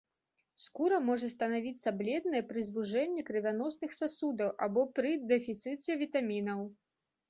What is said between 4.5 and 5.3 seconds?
або пры